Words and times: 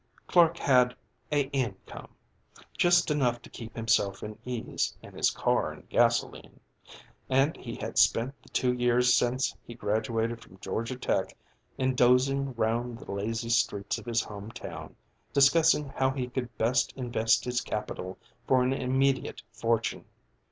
Clark 0.25 0.57
had 0.57 0.95
"a 1.31 1.41
income" 1.51 2.07
just 2.75 3.11
enough 3.11 3.39
to 3.43 3.51
keep 3.51 3.75
himself 3.75 4.23
in 4.23 4.35
ease 4.43 4.97
and 5.03 5.13
his 5.13 5.29
car 5.29 5.71
in 5.71 5.83
gasolene 5.91 6.59
and 7.29 7.55
he 7.55 7.75
had 7.75 7.99
spent 7.99 8.33
the 8.41 8.49
two 8.49 8.73
years 8.73 9.13
since 9.13 9.55
he 9.63 9.75
graduated 9.75 10.41
from 10.41 10.57
Georgia 10.57 10.95
Tech 10.95 11.37
in 11.77 11.93
dozing 11.93 12.55
round 12.55 12.97
the 12.97 13.11
lazy 13.11 13.49
streets 13.49 13.99
of 13.99 14.07
his 14.07 14.21
home 14.23 14.49
town, 14.51 14.95
discussing 15.33 15.89
how 15.89 16.09
he 16.09 16.25
could 16.27 16.57
best 16.57 16.91
invest 16.95 17.45
his 17.45 17.61
capital 17.61 18.17
for 18.47 18.63
an 18.63 18.73
immediate 18.73 19.43
fortune. 19.51 20.05